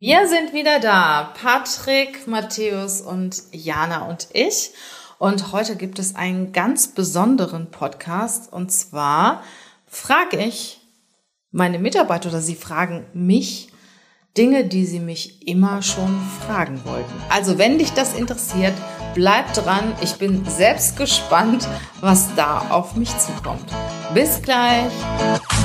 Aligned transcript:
Wir 0.00 0.28
sind 0.28 0.52
wieder 0.52 0.78
da. 0.78 1.34
Patrick, 1.42 2.28
Matthäus 2.28 3.00
und 3.00 3.42
Jana 3.50 4.06
und 4.06 4.28
ich. 4.32 4.70
Und 5.18 5.50
heute 5.50 5.74
gibt 5.74 5.98
es 5.98 6.14
einen 6.14 6.52
ganz 6.52 6.86
besonderen 6.94 7.72
Podcast. 7.72 8.52
Und 8.52 8.70
zwar 8.70 9.42
frage 9.88 10.36
ich 10.36 10.80
meine 11.50 11.80
Mitarbeiter 11.80 12.28
oder 12.28 12.40
sie 12.40 12.54
fragen 12.54 13.06
mich 13.12 13.72
Dinge, 14.36 14.66
die 14.66 14.86
sie 14.86 15.00
mich 15.00 15.48
immer 15.48 15.82
schon 15.82 16.16
fragen 16.46 16.80
wollten. 16.84 17.12
Also 17.28 17.58
wenn 17.58 17.78
dich 17.78 17.90
das 17.90 18.14
interessiert, 18.14 18.74
bleib 19.14 19.52
dran. 19.52 19.96
Ich 20.00 20.14
bin 20.14 20.44
selbst 20.44 20.96
gespannt, 20.96 21.66
was 22.00 22.32
da 22.36 22.68
auf 22.70 22.94
mich 22.94 23.10
zukommt. 23.18 23.68
Bis 24.14 24.40
gleich. 24.42 24.92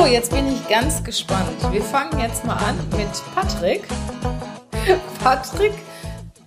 Oh, 0.00 0.06
jetzt 0.06 0.30
bin 0.30 0.46
ich 0.46 0.66
ganz 0.66 1.04
gespannt. 1.04 1.50
Wir 1.72 1.82
fangen 1.82 2.18
jetzt 2.18 2.46
mal 2.46 2.56
an 2.56 2.74
mit 2.96 3.08
Patrick. 3.34 3.82
Patrick, 5.22 5.74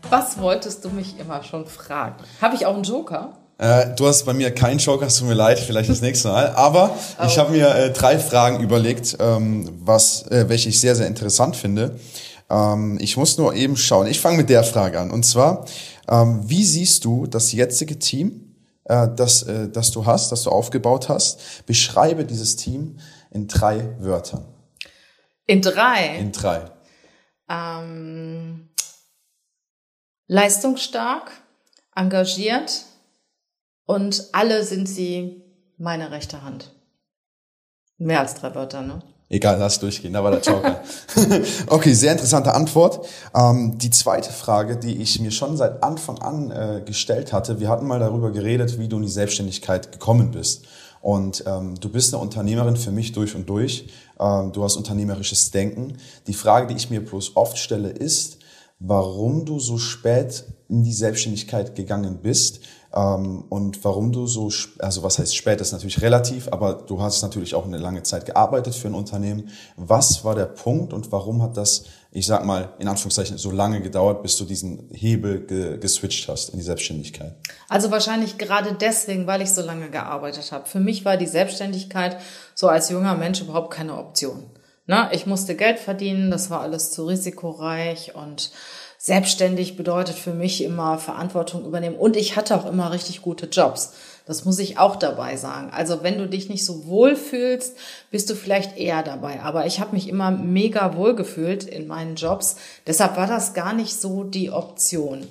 was 0.10 0.40
wolltest 0.40 0.84
du 0.84 0.90
mich 0.90 1.20
immer 1.20 1.44
schon 1.44 1.68
fragen? 1.68 2.16
Habe 2.42 2.56
ich 2.56 2.66
auch 2.66 2.74
einen 2.74 2.84
Joker? 2.84 3.38
Äh, 3.60 3.94
du 3.96 4.08
hast 4.08 4.26
bei 4.26 4.34
mir 4.34 4.50
keinen 4.50 4.80
Joker, 4.80 5.06
es 5.06 5.18
tut 5.18 5.28
mir 5.28 5.36
leid, 5.36 5.60
vielleicht 5.60 5.88
das 5.88 6.02
nächste 6.02 6.30
Mal. 6.30 6.48
Aber 6.56 6.98
oh. 7.20 7.26
ich 7.28 7.38
habe 7.38 7.52
mir 7.52 7.68
äh, 7.76 7.92
drei 7.92 8.18
Fragen 8.18 8.60
überlegt, 8.60 9.18
ähm, 9.20 9.70
was, 9.82 10.26
äh, 10.32 10.50
welche 10.50 10.70
ich 10.70 10.80
sehr, 10.80 10.96
sehr 10.96 11.06
interessant 11.06 11.56
finde. 11.56 12.00
Ähm, 12.50 12.98
ich 13.00 13.18
muss 13.18 13.38
nur 13.38 13.54
eben 13.54 13.78
schauen. 13.78 14.08
Ich 14.08 14.20
fange 14.20 14.38
mit 14.38 14.50
der 14.50 14.64
Frage 14.64 15.00
an. 15.00 15.12
Und 15.12 15.28
zwar, 15.28 15.66
ähm, 16.10 16.42
wie 16.44 16.64
siehst 16.64 17.06
du 17.06 17.28
das 17.28 17.52
jetzige 17.52 18.00
Team, 18.00 18.56
äh, 18.86 19.10
das, 19.16 19.44
äh, 19.44 19.70
das 19.70 19.92
du 19.92 20.08
hast, 20.08 20.32
das 20.32 20.42
du 20.42 20.50
aufgebaut 20.50 21.08
hast? 21.08 21.68
Beschreibe 21.68 22.26
dieses 22.26 22.56
Team 22.56 22.98
in 23.34 23.48
drei 23.48 23.96
Wörtern. 24.00 24.46
In 25.46 25.62
drei? 25.62 26.18
In 26.18 26.32
drei. 26.32 26.72
Ähm, 27.50 28.70
leistungsstark, 30.28 31.32
engagiert 31.96 32.86
und 33.86 34.30
alle 34.32 34.64
sind 34.64 34.88
sie 34.88 35.44
meine 35.78 36.12
rechte 36.12 36.44
Hand. 36.44 36.74
Mehr 37.98 38.22
als 38.22 38.36
drei 38.36 38.56
Wörter, 38.56 38.82
ne? 38.82 39.02
Egal, 39.30 39.58
lass 39.58 39.80
durchgehen, 39.80 40.14
da 40.14 40.24
war 40.24 40.30
der 40.30 40.42
Joker. 40.42 40.84
okay, 41.68 41.94
sehr 41.94 42.12
interessante 42.12 42.54
Antwort. 42.54 43.08
Ähm, 43.34 43.80
die 43.80 43.90
zweite 43.90 44.32
Frage, 44.32 44.78
die 44.78 45.02
ich 45.02 45.20
mir 45.20 45.32
schon 45.32 45.58
seit 45.58 45.82
Anfang 45.82 46.20
an 46.20 46.52
äh, 46.52 46.82
gestellt 46.86 47.34
hatte, 47.34 47.60
wir 47.60 47.68
hatten 47.68 47.88
mal 47.88 48.00
darüber 48.00 48.32
geredet, 48.32 48.78
wie 48.78 48.88
du 48.88 48.98
in 48.98 49.04
die 49.04 49.10
Selbstständigkeit 49.10 49.92
gekommen 49.92 50.32
bist. 50.32 50.68
Und 51.04 51.44
ähm, 51.46 51.76
du 51.82 51.90
bist 51.90 52.14
eine 52.14 52.24
Unternehmerin 52.24 52.78
für 52.78 52.92
mich 52.92 53.12
durch 53.12 53.36
und 53.36 53.50
durch. 53.50 53.90
Ähm, 54.18 54.54
du 54.54 54.64
hast 54.64 54.78
unternehmerisches 54.78 55.52
Denken. 55.52 55.98
Die 56.28 56.34
Frage, 56.34 56.68
die 56.68 56.76
ich 56.76 56.90
mir 56.90 57.04
bloß 57.04 57.36
oft 57.36 57.58
stelle, 57.58 57.90
ist, 57.90 58.38
warum 58.80 59.44
du 59.44 59.60
so 59.60 59.78
spät 59.78 60.46
in 60.74 60.84
die 60.84 60.92
Selbstständigkeit 60.92 61.76
gegangen 61.76 62.18
bist 62.24 62.62
ähm, 62.96 63.44
und 63.50 63.84
warum 63.86 64.12
du 64.12 64.26
so, 64.26 64.52
also 64.80 65.04
was 65.04 65.20
heißt 65.20 65.36
spät, 65.36 65.62
ist 65.62 65.72
natürlich 65.72 66.02
relativ, 66.02 66.48
aber 66.48 66.74
du 66.74 67.00
hast 67.00 67.22
natürlich 67.22 67.54
auch 67.54 67.66
eine 67.66 67.78
lange 67.78 68.02
Zeit 68.02 68.26
gearbeitet 68.26 68.74
für 68.74 68.88
ein 68.88 68.96
Unternehmen. 68.96 69.50
Was 69.78 70.26
war 70.26 70.34
der 70.34 70.46
Punkt 70.46 70.92
und 70.92 71.12
warum 71.12 71.44
hat 71.44 71.58
das, 71.58 71.86
ich 72.12 72.26
sag 72.26 72.44
mal, 72.44 72.74
in 72.80 72.88
Anführungszeichen 72.88 73.38
so 73.38 73.52
lange 73.52 73.82
gedauert, 73.82 74.24
bis 74.24 74.36
du 74.38 74.46
diesen 74.46 74.90
Hebel 74.92 75.46
ge 75.46 75.78
geswitcht 75.78 76.28
hast 76.28 76.50
in 76.50 76.58
die 76.58 76.66
Selbstständigkeit? 76.66 77.36
Also 77.70 77.92
wahrscheinlich 77.92 78.40
gerade 78.40 78.76
deswegen, 78.80 79.28
weil 79.28 79.44
ich 79.44 79.52
so 79.52 79.62
lange 79.62 79.92
gearbeitet 79.92 80.52
habe. 80.52 80.66
Für 80.66 80.80
mich 80.80 81.06
war 81.06 81.18
die 81.18 81.28
Selbstständigkeit 81.28 82.18
so 82.56 82.68
als 82.68 82.90
junger 82.90 83.14
Mensch 83.14 83.42
überhaupt 83.42 83.72
keine 83.72 83.96
Option. 83.98 84.50
Na, 84.86 85.14
ich 85.14 85.26
musste 85.26 85.56
Geld 85.56 85.80
verdienen, 85.80 86.30
das 86.30 86.50
war 86.50 86.60
alles 86.60 86.92
zu 86.92 87.08
risikoreich 87.08 88.16
und 88.16 88.52
Selbstständig 89.06 89.76
bedeutet 89.76 90.16
für 90.16 90.34
mich 90.34 90.64
immer 90.64 90.98
Verantwortung 90.98 91.66
übernehmen. 91.66 91.98
Und 91.98 92.16
ich 92.16 92.38
hatte 92.38 92.56
auch 92.56 92.66
immer 92.66 92.94
richtig 92.94 93.22
gute 93.22 93.48
Jobs. 93.48 93.92
Das 94.26 94.46
muss 94.46 94.60
ich 94.60 94.78
auch 94.78 94.96
dabei 94.96 95.36
sagen. 95.36 95.72
Also 95.74 96.04
wenn 96.04 96.18
du 96.18 96.26
dich 96.26 96.48
nicht 96.48 96.64
so 96.64 96.88
wohl 96.88 97.18
fühlst, 97.18 97.76
bist 98.12 98.30
du 98.30 98.34
vielleicht 98.34 98.78
eher 98.78 99.04
dabei. 99.04 99.42
Aber 99.42 99.66
ich 99.66 99.82
habe 99.82 99.92
mich 99.92 100.08
immer 100.08 100.32
mega 100.32 100.96
wohl 100.96 101.16
gefühlt 101.16 101.66
in 101.66 101.86
meinen 101.86 102.16
Jobs. 102.16 102.56
Deshalb 102.88 103.18
war 103.18 103.28
das 103.28 103.54
gar 103.54 103.74
nicht 103.74 104.00
so 104.00 104.24
die 104.24 104.52
Option. 104.52 105.28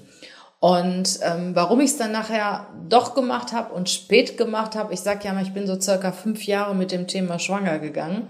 Und 0.61 1.21
ähm, 1.23 1.53
warum 1.55 1.81
ich 1.81 1.93
es 1.93 1.97
dann 1.97 2.13
nachher 2.13 2.67
doch 2.91 3.15
gemacht 3.15 3.55
habe 3.55 3.73
und 3.73 3.89
spät 3.89 4.37
gemacht 4.37 4.77
habe, 4.77 4.93
ich 4.93 5.01
sage 5.01 5.25
ja 5.25 5.33
mal, 5.33 5.45
ich 5.45 5.55
bin 5.55 5.67
so 5.67 5.81
circa 5.81 6.13
fünf 6.13 6.45
Jahre 6.45 6.75
mit 6.75 6.93
dem 6.93 7.07
Thema 7.07 7.39
schwanger 7.39 7.79
gegangen, 7.79 8.29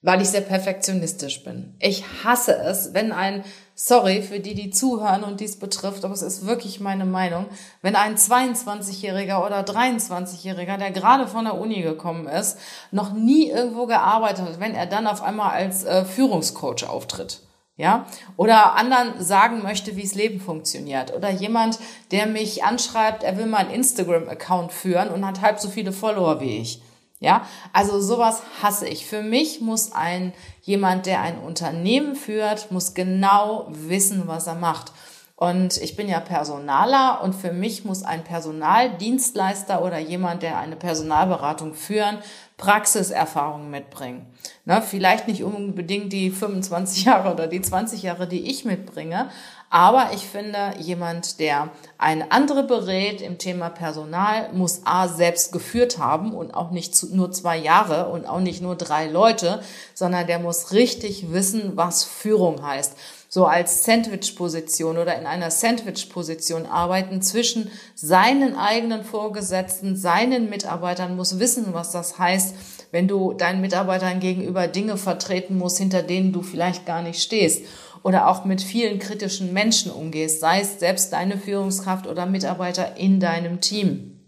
weil 0.00 0.22
ich 0.22 0.30
sehr 0.30 0.40
perfektionistisch 0.40 1.44
bin. 1.44 1.74
Ich 1.80 2.02
hasse 2.24 2.56
es, 2.56 2.94
wenn 2.94 3.12
ein 3.12 3.44
sorry 3.82 4.20
für 4.20 4.40
die, 4.40 4.54
die 4.54 4.70
zuhören 4.70 5.24
und 5.24 5.40
dies 5.40 5.58
betrifft, 5.58 6.04
aber 6.04 6.12
es 6.12 6.22
ist 6.22 6.46
wirklich 6.46 6.80
meine 6.80 7.06
Meinung, 7.06 7.46
wenn 7.80 7.96
ein 7.96 8.16
22-Jähriger 8.16 9.44
oder 9.44 9.60
23-Jähriger, 9.60 10.76
der 10.76 10.90
gerade 10.90 11.26
von 11.26 11.44
der 11.44 11.58
Uni 11.58 11.80
gekommen 11.80 12.26
ist, 12.26 12.58
noch 12.90 13.12
nie 13.12 13.48
irgendwo 13.48 13.86
gearbeitet 13.86 14.44
hat, 14.44 14.60
wenn 14.60 14.74
er 14.74 14.86
dann 14.86 15.06
auf 15.06 15.22
einmal 15.22 15.52
als 15.52 15.84
äh, 15.84 16.04
Führungscoach 16.04 16.86
auftritt. 16.86 17.40
Ja, 17.76 18.04
oder 18.36 18.74
anderen 18.74 19.24
sagen 19.24 19.62
möchte, 19.62 19.96
wie 19.96 20.02
das 20.02 20.14
Leben 20.14 20.38
funktioniert. 20.38 21.14
Oder 21.16 21.30
jemand, 21.30 21.78
der 22.10 22.26
mich 22.26 22.62
anschreibt, 22.62 23.22
er 23.22 23.38
will 23.38 23.46
meinen 23.46 23.70
Instagram-Account 23.70 24.70
führen 24.70 25.08
und 25.08 25.24
hat 25.24 25.40
halb 25.40 25.58
so 25.58 25.70
viele 25.70 25.92
Follower 25.92 26.40
wie 26.40 26.58
ich. 26.58 26.82
Ja, 27.20 27.46
also 27.74 28.00
sowas 28.00 28.42
hasse 28.62 28.88
ich. 28.88 29.06
Für 29.06 29.22
mich 29.22 29.60
muss 29.60 29.92
ein 29.92 30.32
jemand, 30.62 31.04
der 31.04 31.20
ein 31.20 31.38
Unternehmen 31.38 32.16
führt, 32.16 32.72
muss 32.72 32.94
genau 32.94 33.66
wissen, 33.68 34.22
was 34.26 34.46
er 34.46 34.54
macht. 34.54 34.92
Und 35.36 35.78
ich 35.78 35.96
bin 35.96 36.08
ja 36.08 36.20
Personaler 36.20 37.22
und 37.22 37.34
für 37.34 37.52
mich 37.52 37.84
muss 37.86 38.02
ein 38.02 38.24
Personaldienstleister 38.24 39.82
oder 39.82 39.98
jemand, 39.98 40.42
der 40.42 40.58
eine 40.58 40.76
Personalberatung 40.76 41.72
führen, 41.72 42.18
Praxiserfahrung 42.58 43.70
mitbringen. 43.70 44.26
Ne, 44.66 44.82
vielleicht 44.82 45.28
nicht 45.28 45.42
unbedingt 45.42 46.12
die 46.12 46.30
25 46.30 47.06
Jahre 47.06 47.32
oder 47.32 47.46
die 47.46 47.62
20 47.62 48.02
Jahre, 48.02 48.28
die 48.28 48.50
ich 48.50 48.66
mitbringe, 48.66 49.30
aber 49.72 50.10
ich 50.12 50.26
finde, 50.26 50.74
jemand, 50.80 51.38
der 51.38 51.70
eine 51.96 52.32
andere 52.32 52.64
berät 52.64 53.20
im 53.20 53.38
Thema 53.38 53.70
Personal, 53.70 54.52
muss 54.52 54.80
A 54.84 55.06
selbst 55.06 55.52
geführt 55.52 55.98
haben 55.98 56.34
und 56.34 56.54
auch 56.54 56.72
nicht 56.72 57.00
nur 57.12 57.30
zwei 57.30 57.56
Jahre 57.56 58.08
und 58.08 58.26
auch 58.26 58.40
nicht 58.40 58.60
nur 58.60 58.74
drei 58.74 59.06
Leute, 59.06 59.62
sondern 59.94 60.26
der 60.26 60.40
muss 60.40 60.72
richtig 60.72 61.32
wissen, 61.32 61.76
was 61.76 62.02
Führung 62.02 62.66
heißt. 62.66 62.96
So 63.28 63.46
als 63.46 63.84
Sandwich-Position 63.84 64.98
oder 64.98 65.16
in 65.16 65.24
einer 65.24 65.52
Sandwich-Position 65.52 66.66
arbeiten 66.66 67.22
zwischen 67.22 67.70
seinen 67.94 68.56
eigenen 68.56 69.04
Vorgesetzten, 69.04 69.94
seinen 69.94 70.50
Mitarbeitern, 70.50 71.14
muss 71.14 71.38
wissen, 71.38 71.72
was 71.74 71.92
das 71.92 72.18
heißt, 72.18 72.56
wenn 72.90 73.06
du 73.06 73.34
deinen 73.34 73.60
Mitarbeitern 73.60 74.18
gegenüber 74.18 74.66
Dinge 74.66 74.96
vertreten 74.96 75.56
musst, 75.56 75.78
hinter 75.78 76.02
denen 76.02 76.32
du 76.32 76.42
vielleicht 76.42 76.86
gar 76.86 77.02
nicht 77.02 77.22
stehst 77.22 77.62
oder 78.02 78.28
auch 78.28 78.44
mit 78.44 78.62
vielen 78.62 78.98
kritischen 78.98 79.52
Menschen 79.52 79.90
umgehst, 79.90 80.40
sei 80.40 80.60
es 80.60 80.78
selbst 80.78 81.12
deine 81.12 81.38
Führungskraft 81.38 82.06
oder 82.06 82.26
Mitarbeiter 82.26 82.96
in 82.96 83.20
deinem 83.20 83.60
Team. 83.60 84.20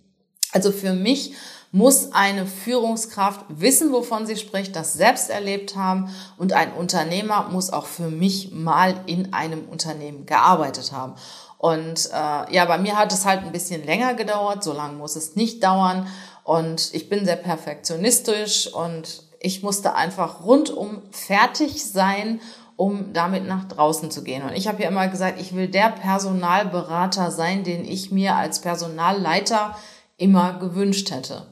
Also 0.52 0.70
für 0.70 0.93
mich 0.93 1.35
muss 1.73 2.12
eine 2.12 2.47
Führungskraft 2.47 3.47
wissen, 3.49 3.93
wovon 3.93 4.26
sie 4.26 4.37
spricht, 4.37 4.76
das 4.76 4.93
selbst 4.93 5.31
erlebt 5.31 5.75
haben 5.75 6.11
und 6.37 6.52
ein 6.52 6.73
Unternehmer 6.75 7.49
muss 7.50 7.70
auch 7.70 7.87
für 7.87 8.11
mich 8.11 8.52
mal 8.52 8.94
in 9.06 9.32
einem 9.32 9.64
Unternehmen 9.64 10.26
gearbeitet 10.26 10.93
haben. 10.93 11.14
Und 11.56 12.11
äh, 12.12 12.55
ja, 12.55 12.64
bei 12.67 12.76
mir 12.76 12.99
hat 12.99 13.12
es 13.12 13.25
halt 13.25 13.44
ein 13.44 13.52
bisschen 13.52 13.85
länger 13.87 14.14
gedauert, 14.14 14.62
so 14.62 14.73
lange 14.73 14.94
muss 14.94 15.17
es 15.17 15.35
nicht 15.35 15.62
dauern. 15.62 16.08
Und 16.44 16.93
ich 16.93 17.08
bin 17.08 17.25
sehr 17.25 17.37
perfektionistisch 17.37 18.67
und 18.67 19.23
ich 19.41 19.62
musste 19.62 19.94
einfach 19.94 20.44
rundum 20.44 21.02
fertig 21.11 21.85
sein, 21.85 22.41
um 22.82 23.12
damit 23.12 23.46
nach 23.46 23.69
draußen 23.69 24.11
zu 24.11 24.25
gehen. 24.25 24.43
Und 24.43 24.56
ich 24.56 24.67
habe 24.67 24.82
ja 24.82 24.88
immer 24.88 25.06
gesagt, 25.06 25.40
ich 25.40 25.55
will 25.55 25.69
der 25.69 25.90
Personalberater 25.90 27.31
sein, 27.31 27.62
den 27.62 27.84
ich 27.84 28.11
mir 28.11 28.34
als 28.34 28.61
Personalleiter 28.61 29.76
immer 30.17 30.55
gewünscht 30.55 31.12
hätte. 31.12 31.46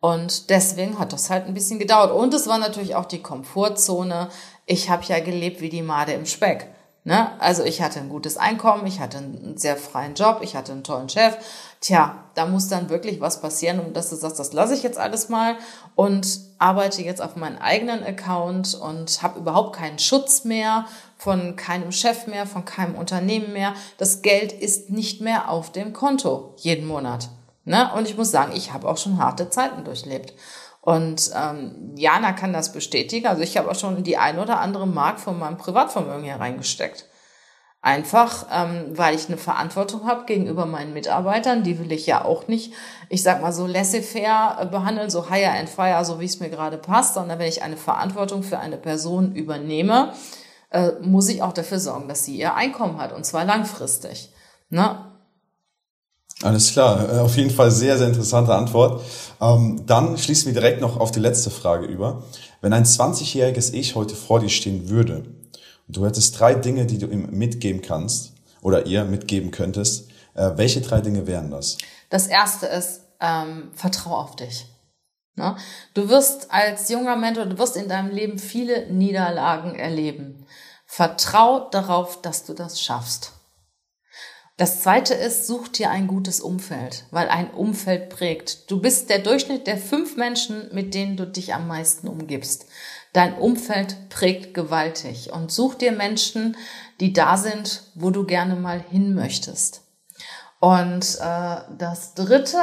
Und 0.00 0.50
deswegen 0.50 0.98
hat 0.98 1.12
das 1.12 1.30
halt 1.30 1.46
ein 1.46 1.54
bisschen 1.54 1.78
gedauert. 1.78 2.10
Und 2.10 2.34
es 2.34 2.48
war 2.48 2.58
natürlich 2.58 2.96
auch 2.96 3.04
die 3.04 3.22
Komfortzone. 3.22 4.30
Ich 4.66 4.90
habe 4.90 5.04
ja 5.04 5.20
gelebt 5.20 5.60
wie 5.60 5.68
die 5.68 5.80
Made 5.80 6.12
im 6.12 6.26
Speck. 6.26 6.73
Ne? 7.06 7.38
Also 7.38 7.64
ich 7.64 7.82
hatte 7.82 8.00
ein 8.00 8.08
gutes 8.08 8.38
Einkommen, 8.38 8.86
ich 8.86 8.98
hatte 8.98 9.18
einen 9.18 9.58
sehr 9.58 9.76
freien 9.76 10.14
Job, 10.14 10.38
ich 10.40 10.56
hatte 10.56 10.72
einen 10.72 10.84
tollen 10.84 11.10
Chef. 11.10 11.36
Tja, 11.80 12.24
da 12.34 12.46
muss 12.46 12.68
dann 12.68 12.88
wirklich 12.88 13.20
was 13.20 13.42
passieren, 13.42 13.78
um 13.78 13.92
dass 13.92 14.08
du 14.08 14.16
sagst, 14.16 14.38
das 14.38 14.54
lasse 14.54 14.74
ich 14.74 14.82
jetzt 14.82 14.98
alles 14.98 15.28
mal 15.28 15.56
und 15.96 16.40
arbeite 16.58 17.02
jetzt 17.02 17.20
auf 17.20 17.36
meinen 17.36 17.58
eigenen 17.58 18.02
Account 18.02 18.74
und 18.74 19.22
habe 19.22 19.38
überhaupt 19.38 19.76
keinen 19.76 19.98
Schutz 19.98 20.44
mehr 20.44 20.86
von 21.18 21.56
keinem 21.56 21.92
Chef 21.92 22.26
mehr, 22.26 22.46
von 22.46 22.64
keinem 22.64 22.94
Unternehmen 22.94 23.52
mehr. 23.52 23.74
Das 23.98 24.22
Geld 24.22 24.52
ist 24.52 24.88
nicht 24.88 25.20
mehr 25.20 25.50
auf 25.50 25.72
dem 25.72 25.92
Konto 25.92 26.54
jeden 26.56 26.86
Monat. 26.86 27.28
Ne? 27.66 27.90
Und 27.94 28.08
ich 28.08 28.16
muss 28.16 28.30
sagen, 28.30 28.52
ich 28.56 28.72
habe 28.72 28.88
auch 28.88 28.96
schon 28.96 29.18
harte 29.18 29.50
Zeiten 29.50 29.84
durchlebt. 29.84 30.32
Und 30.84 31.30
ähm, 31.34 31.94
Jana 31.96 32.32
kann 32.32 32.52
das 32.52 32.72
bestätigen. 32.72 33.26
Also 33.26 33.40
ich 33.40 33.56
habe 33.56 33.70
auch 33.70 33.74
schon 33.74 34.04
die 34.04 34.18
ein 34.18 34.38
oder 34.38 34.60
andere 34.60 34.86
Mark 34.86 35.18
von 35.18 35.38
meinem 35.38 35.56
Privatvermögen 35.56 36.24
hier 36.24 36.36
reingesteckt. 36.36 37.06
Einfach, 37.80 38.46
ähm, 38.52 38.90
weil 38.90 39.14
ich 39.14 39.28
eine 39.28 39.38
Verantwortung 39.38 40.06
habe 40.06 40.26
gegenüber 40.26 40.66
meinen 40.66 40.92
Mitarbeitern. 40.92 41.62
Die 41.62 41.78
will 41.78 41.90
ich 41.90 42.06
ja 42.06 42.22
auch 42.22 42.48
nicht, 42.48 42.74
ich 43.08 43.22
sag 43.22 43.40
mal 43.40 43.52
so 43.52 43.66
laissez-faire 43.66 44.66
behandeln, 44.70 45.08
so 45.08 45.30
hire 45.30 45.52
and 45.52 45.70
fire, 45.70 46.04
so 46.04 46.20
wie 46.20 46.26
es 46.26 46.40
mir 46.40 46.50
gerade 46.50 46.76
passt, 46.76 47.14
sondern 47.14 47.38
wenn 47.38 47.48
ich 47.48 47.62
eine 47.62 47.78
Verantwortung 47.78 48.42
für 48.42 48.58
eine 48.58 48.76
Person 48.76 49.34
übernehme, 49.34 50.12
äh, 50.68 50.92
muss 51.00 51.30
ich 51.30 51.42
auch 51.42 51.54
dafür 51.54 51.78
sorgen, 51.78 52.08
dass 52.08 52.26
sie 52.26 52.36
ihr 52.36 52.54
Einkommen 52.56 52.98
hat 52.98 53.14
und 53.14 53.24
zwar 53.24 53.46
langfristig. 53.46 54.34
Ne? 54.68 55.13
Alles 56.44 56.72
klar, 56.72 57.08
äh, 57.08 57.18
auf 57.20 57.38
jeden 57.38 57.50
Fall 57.50 57.70
sehr, 57.70 57.96
sehr 57.96 58.06
interessante 58.06 58.54
Antwort. 58.54 59.02
Ähm, 59.40 59.82
dann 59.86 60.18
schließen 60.18 60.46
wir 60.46 60.52
direkt 60.52 60.82
noch 60.82 61.00
auf 61.00 61.10
die 61.10 61.20
letzte 61.20 61.50
Frage 61.50 61.86
über. 61.86 62.22
Wenn 62.60 62.74
ein 62.74 62.84
20-jähriges 62.84 63.72
Ich 63.72 63.94
heute 63.94 64.14
vor 64.14 64.40
dir 64.40 64.50
stehen 64.50 64.90
würde 64.90 65.24
und 65.86 65.96
du 65.96 66.04
hättest 66.04 66.38
drei 66.38 66.54
Dinge, 66.54 66.84
die 66.84 66.98
du 66.98 67.06
ihm 67.06 67.30
mitgeben 67.30 67.80
kannst 67.80 68.34
oder 68.60 68.84
ihr 68.84 69.04
mitgeben 69.04 69.52
könntest, 69.52 70.10
äh, 70.34 70.50
welche 70.56 70.82
drei 70.82 71.00
Dinge 71.00 71.26
wären 71.26 71.50
das? 71.50 71.78
Das 72.10 72.26
erste 72.26 72.66
ist, 72.66 73.00
ähm, 73.20 73.70
vertrau 73.74 74.14
auf 74.14 74.36
dich. 74.36 74.66
Ne? 75.36 75.56
Du 75.94 76.10
wirst 76.10 76.52
als 76.52 76.90
junger 76.90 77.16
Mentor, 77.16 77.46
du 77.46 77.56
wirst 77.56 77.76
in 77.76 77.88
deinem 77.88 78.10
Leben 78.10 78.38
viele 78.38 78.92
Niederlagen 78.92 79.76
erleben. 79.76 80.44
Vertrau 80.84 81.70
darauf, 81.70 82.20
dass 82.20 82.44
du 82.44 82.52
das 82.52 82.82
schaffst. 82.82 83.32
Das 84.56 84.82
zweite 84.82 85.14
ist, 85.14 85.48
such 85.48 85.66
dir 85.66 85.90
ein 85.90 86.06
gutes 86.06 86.40
Umfeld, 86.40 87.06
weil 87.10 87.28
ein 87.28 87.50
Umfeld 87.50 88.08
prägt. 88.08 88.70
Du 88.70 88.80
bist 88.80 89.10
der 89.10 89.18
Durchschnitt 89.18 89.66
der 89.66 89.78
fünf 89.78 90.16
Menschen, 90.16 90.72
mit 90.72 90.94
denen 90.94 91.16
du 91.16 91.26
dich 91.26 91.54
am 91.54 91.66
meisten 91.66 92.06
umgibst. 92.06 92.66
Dein 93.12 93.34
Umfeld 93.34 94.08
prägt 94.10 94.54
gewaltig 94.54 95.32
und 95.32 95.50
such 95.50 95.74
dir 95.74 95.90
Menschen, 95.90 96.56
die 97.00 97.12
da 97.12 97.36
sind, 97.36 97.82
wo 97.96 98.10
du 98.10 98.24
gerne 98.24 98.54
mal 98.54 98.80
hin 98.80 99.14
möchtest. 99.14 99.82
Und 100.60 101.18
äh, 101.20 101.56
das 101.76 102.14
dritte, 102.14 102.62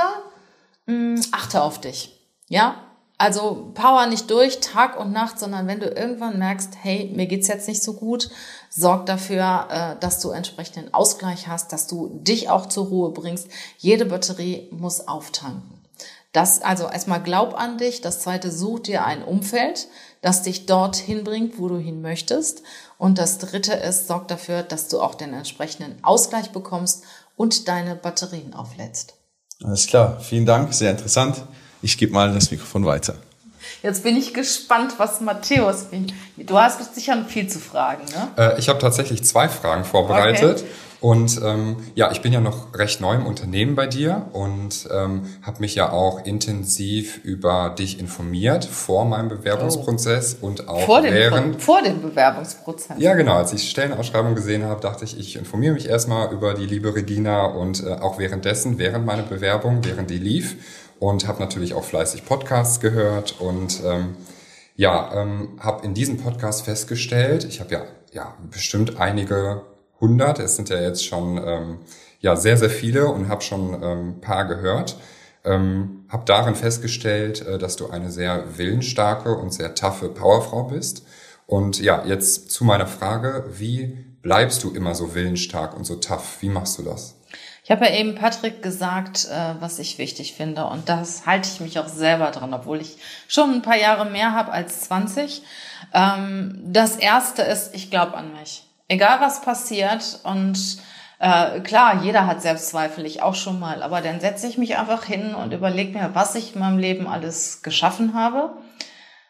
mh, 0.85 1.17
hm, 1.17 1.25
achte 1.33 1.61
auf 1.61 1.81
dich. 1.81 2.17
Ja, 2.47 2.90
also 3.21 3.69
power 3.75 4.07
nicht 4.07 4.31
durch 4.31 4.61
Tag 4.61 4.99
und 4.99 5.11
Nacht, 5.11 5.37
sondern 5.37 5.67
wenn 5.67 5.79
du 5.79 5.87
irgendwann 5.87 6.39
merkst, 6.39 6.73
hey, 6.81 7.11
mir 7.15 7.27
geht's 7.27 7.47
jetzt 7.47 7.67
nicht 7.67 7.83
so 7.83 7.93
gut, 7.93 8.29
sorg 8.71 9.05
dafür, 9.05 9.67
äh, 9.69 9.99
dass 9.99 10.19
du 10.19 10.31
entsprechenden 10.31 10.91
Ausgleich 10.91 11.47
hast, 11.47 11.71
dass 11.71 11.85
du 11.85 12.09
dich 12.23 12.49
auch 12.49 12.65
zur 12.65 12.87
Ruhe 12.87 13.11
bringst. 13.11 13.47
Jede 13.77 14.05
Batterie 14.05 14.69
muss 14.71 15.07
auftanken. 15.07 15.81
Das 16.31 16.63
also 16.63 16.85
erstmal 16.89 17.21
glaub 17.21 17.53
an 17.53 17.77
dich. 17.77 18.01
Das 18.01 18.21
zweite, 18.21 18.51
such 18.51 18.79
dir 18.79 19.05
ein 19.05 19.23
Umfeld, 19.23 19.87
das 20.21 20.41
dich 20.41 20.65
dorthin 20.65 21.23
bringt, 21.23 21.59
wo 21.59 21.67
du 21.67 21.77
hin 21.77 22.01
möchtest. 22.01 22.63
Und 22.97 23.19
das 23.19 23.37
dritte 23.37 23.73
ist, 23.73 24.07
sorg 24.07 24.29
dafür, 24.29 24.63
dass 24.63 24.87
du 24.87 24.99
auch 24.99 25.13
den 25.13 25.33
entsprechenden 25.33 26.03
Ausgleich 26.03 26.51
bekommst 26.51 27.03
und 27.35 27.67
deine 27.67 27.95
Batterien 27.95 28.55
auflädst. 28.55 29.13
Alles 29.63 29.85
klar. 29.85 30.19
Vielen 30.21 30.47
Dank. 30.47 30.73
Sehr 30.73 30.89
interessant. 30.89 31.43
Ich 31.81 31.97
gebe 31.97 32.13
mal 32.13 32.33
das 32.33 32.51
Mikrofon 32.51 32.85
weiter. 32.85 33.15
Jetzt 33.83 34.03
bin 34.03 34.15
ich 34.15 34.33
gespannt, 34.33 34.93
was 34.97 35.21
Matthäus. 35.21 35.87
Du 36.37 36.57
hast 36.57 36.93
sicher 36.93 37.25
viel 37.27 37.47
zu 37.47 37.59
fragen, 37.59 38.03
ne? 38.05 38.27
Äh, 38.37 38.59
ich 38.59 38.69
habe 38.69 38.79
tatsächlich 38.79 39.23
zwei 39.23 39.49
Fragen 39.49 39.85
vorbereitet. 39.85 40.59
Okay. 40.59 40.69
Und 41.01 41.41
ähm, 41.43 41.77
ja, 41.95 42.11
ich 42.11 42.21
bin 42.21 42.31
ja 42.31 42.39
noch 42.39 42.77
recht 42.77 43.01
neu 43.01 43.15
im 43.15 43.25
Unternehmen 43.25 43.73
bei 43.73 43.87
dir 43.87 44.27
und 44.33 44.87
ähm, 44.91 45.23
habe 45.41 45.59
mich 45.59 45.73
ja 45.73 45.91
auch 45.91 46.23
intensiv 46.27 47.19
über 47.23 47.73
dich 47.75 47.99
informiert 47.99 48.65
vor 48.65 49.05
meinem 49.05 49.27
Bewerbungsprozess 49.27 50.37
oh. 50.41 50.45
und 50.45 50.69
auch 50.69 50.81
vor 50.81 51.01
dem, 51.01 51.11
während. 51.11 51.59
Vor 51.59 51.81
dem 51.81 52.03
Bewerbungsprozess. 52.03 52.97
Ja, 52.99 53.15
genau. 53.15 53.37
Als 53.37 53.51
ich 53.51 53.67
Stellenausschreibung 53.67 54.35
gesehen 54.35 54.63
habe, 54.65 54.79
dachte 54.79 55.03
ich, 55.03 55.19
ich 55.19 55.37
informiere 55.37 55.73
mich 55.73 55.89
erstmal 55.89 56.31
über 56.31 56.53
die 56.53 56.67
liebe 56.67 56.93
Regina 56.93 57.45
und 57.45 57.83
äh, 57.83 57.93
auch 57.93 58.19
währenddessen, 58.19 58.77
während 58.77 59.03
meiner 59.03 59.23
Bewerbung, 59.23 59.83
während 59.83 60.11
die 60.11 60.19
lief 60.19 60.55
und 61.01 61.27
habe 61.27 61.39
natürlich 61.39 61.73
auch 61.73 61.83
fleißig 61.83 62.25
Podcasts 62.25 62.79
gehört 62.79 63.41
und 63.41 63.81
ähm, 63.83 64.15
ja, 64.75 65.11
ähm, 65.15 65.57
habe 65.59 65.83
in 65.83 65.95
diesem 65.95 66.17
Podcast 66.17 66.63
festgestellt, 66.63 67.43
ich 67.43 67.59
habe 67.59 67.73
ja, 67.73 67.85
ja 68.13 68.35
bestimmt 68.51 68.99
einige 68.99 69.63
hundert, 69.99 70.37
es 70.37 70.57
sind 70.57 70.69
ja 70.69 70.79
jetzt 70.79 71.03
schon 71.03 71.41
ähm, 71.43 71.79
ja 72.19 72.35
sehr, 72.35 72.55
sehr 72.55 72.69
viele 72.69 73.07
und 73.07 73.29
habe 73.29 73.41
schon 73.41 73.81
ähm, 73.81 74.21
paar 74.21 74.45
gehört, 74.45 74.99
ähm, 75.43 76.05
habe 76.07 76.23
darin 76.25 76.53
festgestellt, 76.53 77.47
äh, 77.47 77.57
dass 77.57 77.77
du 77.77 77.89
eine 77.89 78.11
sehr 78.11 78.59
willensstarke 78.59 79.35
und 79.35 79.51
sehr 79.51 79.73
taffe 79.73 80.07
Powerfrau 80.07 80.65
bist. 80.65 81.03
Und 81.47 81.81
ja, 81.81 82.05
jetzt 82.05 82.51
zu 82.51 82.63
meiner 82.63 82.85
Frage, 82.85 83.45
wie 83.57 84.05
bleibst 84.21 84.63
du 84.63 84.69
immer 84.69 84.93
so 84.93 85.15
willensstark 85.15 85.75
und 85.75 85.83
so 85.83 85.95
tough? 85.95 86.37
Wie 86.41 86.49
machst 86.49 86.77
du 86.77 86.83
das? 86.83 87.15
Ich 87.63 87.71
habe 87.71 87.85
ja 87.85 87.93
eben 87.93 88.15
Patrick 88.15 88.61
gesagt, 88.61 89.27
äh, 89.31 89.55
was 89.59 89.79
ich 89.79 89.97
wichtig 89.97 90.33
finde. 90.33 90.65
Und 90.65 90.89
das 90.89 91.25
halte 91.25 91.49
ich 91.51 91.59
mich 91.59 91.79
auch 91.79 91.87
selber 91.87 92.31
dran, 92.31 92.53
obwohl 92.53 92.81
ich 92.81 92.97
schon 93.27 93.51
ein 93.53 93.61
paar 93.61 93.77
Jahre 93.77 94.05
mehr 94.05 94.33
habe 94.33 94.51
als 94.51 94.81
20. 94.81 95.43
Ähm, 95.93 96.59
das 96.65 96.95
erste 96.95 97.43
ist, 97.43 97.73
ich 97.75 97.89
glaube 97.89 98.17
an 98.17 98.33
mich. 98.33 98.63
Egal 98.87 99.21
was 99.21 99.41
passiert 99.41 100.19
und 100.23 100.79
äh, 101.19 101.59
klar, 101.59 102.01
jeder 102.03 102.25
hat 102.25 102.41
Selbstzweifel, 102.41 103.05
ich 103.05 103.21
auch 103.21 103.35
schon 103.35 103.59
mal, 103.59 103.83
aber 103.83 104.01
dann 104.01 104.19
setze 104.19 104.47
ich 104.47 104.57
mich 104.57 104.77
einfach 104.77 105.05
hin 105.05 105.35
und 105.35 105.53
überlege 105.53 105.97
mir, 105.97 106.09
was 106.15 106.33
ich 106.33 106.55
in 106.55 106.59
meinem 106.59 106.79
Leben 106.79 107.07
alles 107.07 107.61
geschaffen 107.61 108.15
habe 108.15 108.55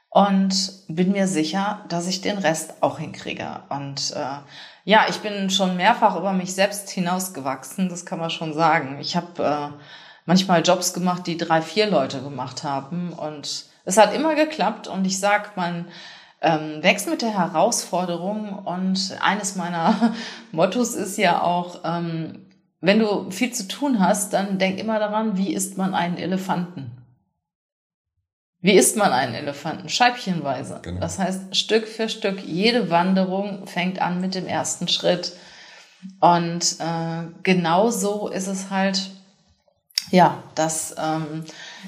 und 0.10 0.74
bin 0.88 1.12
mir 1.12 1.28
sicher, 1.28 1.86
dass 1.90 2.08
ich 2.08 2.22
den 2.22 2.38
Rest 2.38 2.76
auch 2.82 2.98
hinkriege. 2.98 3.62
Und 3.70 4.14
äh, 4.16 4.40
ja, 4.84 5.06
ich 5.10 5.20
bin 5.20 5.50
schon 5.50 5.78
mehrfach 5.78 6.16
über 6.18 6.34
mich 6.34 6.54
selbst 6.54 6.90
hinausgewachsen, 6.90 7.90
das 7.90 8.06
kann 8.06 8.20
man 8.20 8.30
schon 8.30 8.54
sagen. 8.54 8.98
Ich 9.00 9.16
habe 9.16 9.44
äh, 9.44 9.84
manchmal 10.26 10.62
Jobs 10.64 10.94
gemacht, 10.94 11.28
die 11.28 11.38
drei, 11.38 11.62
vier 11.62 11.90
Leute 11.90 12.22
gemacht 12.22 12.64
haben 12.64 13.14
und 13.14 13.66
es 13.86 13.98
hat 13.98 14.14
immer 14.14 14.36
geklappt 14.36 14.88
und 14.88 15.06
ich 15.06 15.20
sag, 15.20 15.58
man 15.58 15.86
ähm, 16.42 16.82
wächst 16.82 17.08
mit 17.08 17.22
der 17.22 17.38
Herausforderung 17.38 18.60
und 18.60 19.18
eines 19.22 19.56
meiner 19.56 20.14
Mottos 20.52 20.96
ist 20.96 21.18
ja 21.18 21.42
auch, 21.42 21.82
ähm, 21.84 22.46
wenn 22.80 23.00
du 23.00 23.30
viel 23.30 23.54
zu 23.54 23.68
tun 23.68 24.00
hast, 24.00 24.34
dann 24.34 24.58
denk 24.58 24.80
immer 24.80 24.98
daran, 24.98 25.38
wie 25.38 25.54
isst 25.54 25.78
man 25.78 25.94
einen 25.94 26.18
Elefanten? 26.18 27.01
Wie 28.62 28.74
isst 28.74 28.96
man 28.96 29.12
einen 29.12 29.34
Elefanten? 29.34 29.90
Scheibchenweise. 29.90 30.80
Genau. 30.84 31.00
Das 31.00 31.18
heißt, 31.18 31.56
Stück 31.56 31.88
für 31.88 32.10
Stück, 32.10 32.44
jede 32.44 32.92
Wanderung 32.92 33.66
fängt 33.66 34.00
an 34.00 34.22
mit 34.22 34.36
dem 34.36 34.46
ersten 34.46 34.88
Schritt. 34.88 35.34
Und 36.20 36.78
äh, 36.80 37.24
genau 37.44 37.90
so 37.90 38.28
ist 38.28 38.48
es 38.48 38.70
halt, 38.70 39.10
ja, 40.12 40.44
dass 40.56 40.96
ähm, 40.98 41.44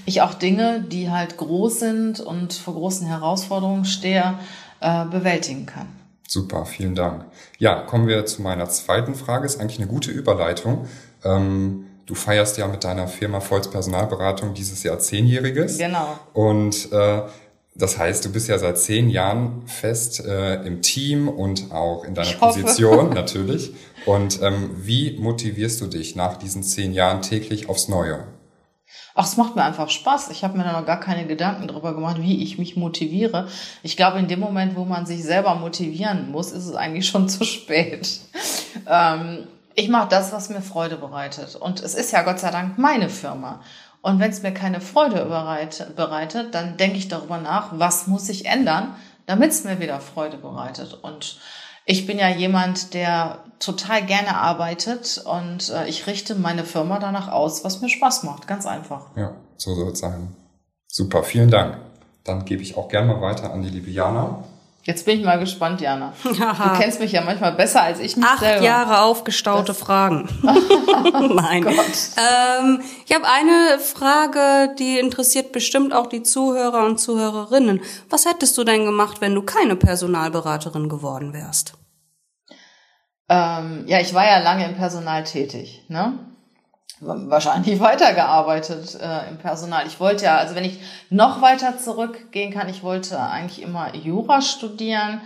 ich 0.06 0.22
auch 0.22 0.34
Dinge, 0.34 0.82
die 0.82 1.12
halt 1.12 1.38
groß 1.38 1.80
sind 1.80 2.20
und 2.20 2.54
vor 2.54 2.74
großen 2.74 3.08
Herausforderungen 3.08 3.86
stehe, 3.86 4.40
äh, 4.80 5.06
bewältigen 5.06 5.68
kann. 5.68 5.88
Super, 6.28 6.66
vielen 6.66 6.96
Dank. 6.96 7.26
Ja, 7.60 7.82
kommen 7.82 8.08
wir 8.08 8.26
zu 8.26 8.42
meiner 8.42 8.68
zweiten 8.68 9.14
Frage. 9.14 9.46
Ist 9.46 9.60
eigentlich 9.60 9.80
eine 9.80 9.88
gute 9.88 10.10
Überleitung. 10.10 10.88
Ähm, 11.24 11.86
du 12.06 12.16
feierst 12.16 12.58
ja 12.58 12.68
mit 12.68 12.84
deiner 12.84 13.08
Firma 13.08 13.40
Volz 13.40 13.70
Personalberatung 13.70 14.54
dieses 14.54 14.84
Jahr 14.84 15.00
zehnjähriges. 15.00 15.78
Genau. 15.78 16.20
Und 16.34 16.92
äh, 16.92 17.22
das 17.76 17.98
heißt, 17.98 18.24
du 18.26 18.32
bist 18.32 18.50
ja 18.50 18.60
seit 18.60 18.78
zehn 18.78 19.10
Jahren 19.10 19.64
fest 19.66 20.24
äh, 20.24 20.62
im 20.64 20.82
Team 20.82 21.28
und 21.28 21.72
auch 21.72 22.04
in 22.04 22.14
deiner 22.14 22.34
Position 22.34 23.10
natürlich. 23.14 23.74
Und 24.06 24.42
ähm, 24.42 24.72
wie 24.76 25.18
motivierst 25.20 25.82
du 25.82 25.88
dich 25.88 26.16
nach 26.16 26.38
diesen 26.38 26.62
zehn 26.62 26.94
Jahren 26.94 27.22
täglich 27.22 27.70
aufs 27.70 27.88
Neue? 27.88 28.26
Ach, 29.16 29.26
es 29.26 29.38
macht 29.38 29.56
mir 29.56 29.64
einfach 29.64 29.90
Spaß. 29.90 30.30
Ich 30.32 30.44
habe 30.44 30.58
mir 30.58 30.64
da 30.64 30.80
noch 30.80 30.86
gar 30.86 31.00
keine 31.00 31.26
Gedanken 31.28 31.68
darüber 31.68 31.94
gemacht, 31.94 32.18
wie 32.20 32.44
ich 32.44 32.58
mich 32.58 32.76
motiviere. 32.76 33.48
Ich 33.84 33.96
glaube, 33.96 34.20
in 34.20 34.28
dem 34.28 34.40
Moment, 34.40 34.76
wo 34.76 34.86
man 34.86 35.06
sich 35.06 35.24
selber 35.24 35.56
motivieren 35.56 36.32
muss, 36.32 36.52
ist 36.52 36.66
es 36.66 36.76
eigentlich 36.76 37.08
schon 37.08 37.30
zu 37.30 37.44
spät. 37.44 38.20
Ähm, 38.88 39.48
ich 39.76 39.90
mache 39.90 40.10
das, 40.10 40.32
was 40.32 40.50
mir 40.50 40.62
Freude 40.62 40.98
bereitet. 40.98 41.56
Und 41.56 41.82
es 41.82 41.96
ist 41.96 42.12
ja 42.12 42.24
Gott 42.24 42.40
sei 42.40 42.52
Dank 42.52 42.78
meine 42.78 43.10
Firma. 43.10 43.62
Und 44.02 44.20
wenn 44.20 44.32
es 44.32 44.44
mir 44.44 44.54
keine 44.54 44.82
Freude 44.82 45.26
bereitet, 45.26 46.54
dann 46.54 46.78
denke 46.78 46.98
ich 46.98 47.08
darüber 47.08 47.38
nach, 47.38 47.72
was 47.80 48.08
muss 48.08 48.28
ich 48.30 48.46
ändern, 48.46 48.96
damit 49.26 49.52
es 49.52 49.64
mir 49.64 49.80
wieder 49.80 50.02
Freude 50.02 50.38
bereitet. 50.38 50.94
Und 51.02 51.40
Ich 51.86 52.08
bin 52.08 52.18
ja 52.18 52.30
jemand, 52.30 52.94
der 52.94 53.40
total 53.60 54.06
gerne 54.06 54.38
arbeitet 54.38 55.22
und 55.26 55.70
äh, 55.70 55.86
ich 55.88 56.08
richte 56.08 56.34
meine 56.34 56.64
Firma 56.64 56.98
danach 56.98 57.28
aus, 57.30 57.66
was 57.66 57.82
mir 57.82 57.90
Spaß 57.90 58.24
macht. 58.24 58.48
Ganz 58.48 58.66
einfach. 58.66 59.08
Ja, 59.18 59.34
so 59.58 59.76
soll 59.76 59.92
es 59.92 60.00
sein. 60.00 60.34
Super, 60.88 61.24
vielen 61.24 61.52
Dank. 61.52 61.78
Dann 62.24 62.46
gebe 62.46 62.62
ich 62.62 62.78
auch 62.78 62.88
gerne 62.88 63.14
mal 63.14 63.22
weiter 63.22 63.52
an 63.52 63.64
die 63.64 63.70
liebe 63.70 63.92
Jana. 63.92 64.46
Jetzt 64.86 65.06
bin 65.06 65.18
ich 65.18 65.26
mal 65.26 65.40
gespannt, 65.40 65.80
Jana. 65.80 66.12
Du 66.24 66.78
kennst 66.78 67.00
mich 67.00 67.14
ja 67.14 67.22
manchmal 67.22 67.54
besser 67.54 67.84
als 67.84 68.00
ich 68.00 68.18
mich 68.18 68.26
Acht 68.26 68.40
selber. 68.40 68.66
Jahre 68.66 69.00
aufgestaute 69.00 69.68
das 69.68 69.80
Fragen. 69.80 70.28
Nein. 70.42 71.66
Ähm, 71.66 72.82
ich 73.06 73.16
habe 73.16 73.26
eine 73.26 73.80
Frage, 73.80 74.76
die 74.78 75.00
interessiert 75.00 75.54
bestimmt 75.54 75.94
auch 75.94 76.08
die 76.08 76.22
Zuhörer 76.22 76.86
und 76.86 77.00
Zuhörerinnen. 77.00 77.82
Was 78.10 78.26
hättest 78.26 78.58
du 78.58 78.66
denn 78.66 78.86
gemacht, 78.86 79.22
wenn 79.22 79.34
du 79.34 79.42
keine 79.42 79.78
Personalberaterin 79.78 80.90
geworden 80.90 81.34
wärst? 81.34 81.76
Ähm, 83.30 83.86
ja, 83.88 84.02
ich 84.02 84.14
war 84.14 84.26
ja 84.26 84.40
lange 84.40 84.66
im 84.66 84.76
Personal 84.76 85.24
tätig. 85.24 85.86
Ne? 85.88 86.20
Wahrscheinlich 87.00 87.80
weitergearbeitet 87.80 88.98
äh, 89.02 89.30
im 89.30 89.38
Personal. 89.38 89.86
Ich 89.88 90.00
wollte 90.00 90.26
ja, 90.26 90.38
also 90.38 90.56
wenn 90.56 90.66
ich 90.66 90.80
noch 91.10 91.42
weiter 91.42 91.78
zurückgehen 91.78 92.54
kann, 92.54 92.70
ich 92.70 92.84
wollte 92.84 93.20
eigentlich 93.20 93.62
immer 93.62 93.96
Jura 93.96 94.42
studieren 94.42 95.22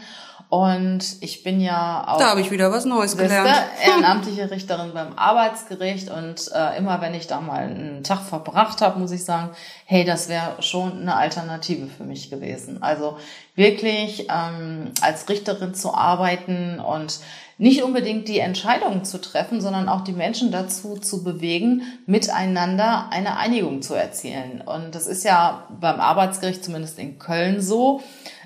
und 0.49 1.03
ich 1.19 1.43
bin 1.43 1.59
ja 1.59 2.05
auch. 2.07 2.19
Da 2.19 2.29
habe 2.29 2.39
ich 2.39 2.51
wieder 2.51 2.71
was 2.71 2.85
Neues 2.85 3.17
gelernt. 3.17 3.49
Ehrenamtliche 3.85 4.49
Richterin 4.49 4.93
beim 4.93 5.17
Arbeitsgericht 5.17 6.09
und 6.09 6.49
äh, 6.55 6.77
immer 6.77 7.01
wenn 7.01 7.13
ich 7.13 7.27
da 7.27 7.41
mal 7.41 7.63
einen 7.63 8.03
Tag 8.03 8.21
verbracht 8.21 8.81
habe, 8.81 8.97
muss 8.97 9.11
ich 9.11 9.25
sagen, 9.25 9.49
hey, 9.85 10.05
das 10.05 10.29
wäre 10.29 10.61
schon 10.61 11.01
eine 11.01 11.15
Alternative 11.15 11.87
für 11.87 12.05
mich 12.05 12.29
gewesen. 12.29 12.81
Also 12.81 13.17
wirklich 13.55 14.27
ähm, 14.29 14.91
als 15.01 15.27
Richterin 15.27 15.73
zu 15.73 15.93
arbeiten 15.93 16.79
und 16.79 17.19
nicht 17.57 17.83
unbedingt 17.83 18.27
die 18.27 18.39
Entscheidungen 18.39 19.03
zu 19.03 19.19
treffen, 19.19 19.61
sondern 19.61 19.89
auch 19.89 20.01
die 20.01 20.13
Menschen 20.13 20.51
dazu 20.51 20.95
zu 20.95 21.23
bewegen, 21.23 21.81
miteinander 22.05 23.09
eine 23.11 23.37
Einigung 23.37 23.81
zu 23.81 23.95
erzielen. 23.95 24.61
Und 24.61 24.93
das 24.93 25.07
ist 25.07 25.23
ja 25.23 25.67
beim 25.79 25.99
Arbeitsgericht 25.99 26.63
zumindest 26.63 26.99
in 26.99 27.17
Köln 27.17 27.61
so, 27.61 28.01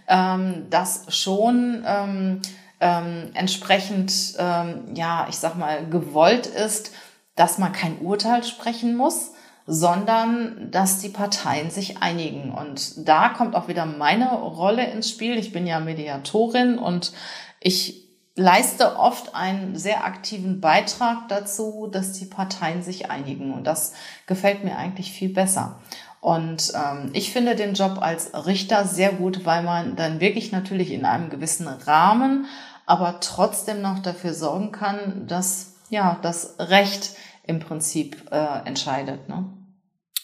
ähm, 0.07 0.67
dass 0.69 1.05
schon 1.09 1.83
ähm, 1.85 2.41
ähm, 2.79 3.31
entsprechend, 3.33 4.35
ähm, 4.39 4.95
ja, 4.95 5.27
ich 5.29 5.35
sag 5.35 5.55
mal, 5.55 5.85
gewollt 5.87 6.47
ist, 6.47 6.91
dass 7.35 7.57
man 7.57 7.73
kein 7.73 7.99
Urteil 7.99 8.43
sprechen 8.43 8.95
muss, 8.95 9.31
sondern 9.67 10.71
dass 10.71 10.99
die 10.99 11.09
Parteien 11.09 11.69
sich 11.69 12.01
einigen. 12.01 12.51
Und 12.51 13.07
da 13.07 13.29
kommt 13.29 13.55
auch 13.55 13.67
wieder 13.67 13.85
meine 13.85 14.31
Rolle 14.33 14.89
ins 14.89 15.09
Spiel. 15.09 15.37
Ich 15.37 15.51
bin 15.51 15.67
ja 15.67 15.79
Mediatorin 15.79 16.77
und 16.77 17.13
ich 17.59 18.10
leiste 18.35 18.97
oft 18.97 19.35
einen 19.35 19.75
sehr 19.77 20.05
aktiven 20.05 20.61
Beitrag 20.61 21.27
dazu, 21.27 21.89
dass 21.91 22.13
die 22.13 22.25
Parteien 22.25 22.81
sich 22.81 23.11
einigen. 23.11 23.53
Und 23.53 23.65
das 23.65 23.93
gefällt 24.25 24.63
mir 24.63 24.77
eigentlich 24.77 25.11
viel 25.11 25.29
besser. 25.29 25.79
Und 26.21 26.71
ähm, 26.75 27.09
ich 27.13 27.33
finde 27.33 27.55
den 27.55 27.73
Job 27.73 27.97
als 27.99 28.31
Richter 28.45 28.85
sehr 28.85 29.11
gut, 29.11 29.45
weil 29.45 29.63
man 29.63 29.95
dann 29.95 30.19
wirklich 30.19 30.51
natürlich 30.51 30.91
in 30.91 31.03
einem 31.03 31.29
gewissen 31.29 31.67
Rahmen, 31.67 32.45
aber 32.85 33.19
trotzdem 33.21 33.81
noch 33.81 33.99
dafür 33.99 34.33
sorgen 34.33 34.71
kann, 34.71 35.25
dass 35.27 35.73
ja 35.89 36.19
das 36.21 36.55
Recht 36.59 37.15
im 37.43 37.59
Prinzip 37.59 38.31
äh, 38.31 38.65
entscheidet. 38.65 39.27
Ne? 39.29 39.45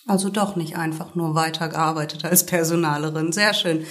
Also 0.07 0.29
doch 0.29 0.55
nicht 0.55 0.77
einfach 0.77 1.15
nur 1.15 1.35
weitergearbeitet 1.35 2.23
als 2.23 2.45
Personalerin. 2.45 3.31
Sehr 3.31 3.53
schön. 3.53 3.85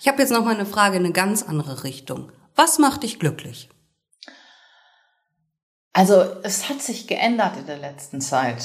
Ich 0.00 0.08
habe 0.08 0.20
jetzt 0.20 0.32
noch 0.32 0.44
mal 0.44 0.54
eine 0.54 0.66
Frage 0.66 0.96
in 0.96 1.04
eine 1.04 1.12
ganz 1.12 1.44
andere 1.44 1.84
Richtung. 1.84 2.32
Was 2.54 2.78
macht 2.78 3.02
dich 3.02 3.18
glücklich? 3.18 3.68
Also 5.92 6.22
es 6.42 6.68
hat 6.68 6.80
sich 6.80 7.06
geändert 7.06 7.56
in 7.58 7.66
der 7.66 7.78
letzten 7.78 8.20
Zeit. 8.20 8.62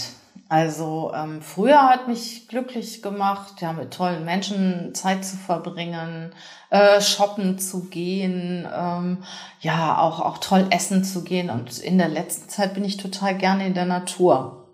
Also 0.49 1.11
ähm, 1.13 1.41
früher 1.41 1.89
hat 1.89 2.07
mich 2.07 2.47
glücklich 2.47 3.01
gemacht, 3.01 3.61
ja, 3.61 3.73
mit 3.73 3.93
tollen 3.93 4.23
Menschen 4.23 4.95
Zeit 4.95 5.25
zu 5.25 5.35
verbringen, 5.35 6.33
äh, 6.69 7.01
shoppen 7.01 7.59
zu 7.59 7.89
gehen, 7.89 8.65
ähm, 8.73 9.23
ja, 9.59 9.97
auch, 9.97 10.21
auch 10.21 10.37
toll 10.37 10.67
essen 10.69 11.03
zu 11.03 11.25
gehen. 11.25 11.49
Und 11.49 11.79
in 11.79 11.97
der 11.97 12.07
letzten 12.07 12.47
Zeit 12.47 12.73
bin 12.75 12.85
ich 12.85 12.95
total 12.95 13.37
gerne 13.37 13.67
in 13.67 13.73
der 13.73 13.85
Natur. 13.85 14.73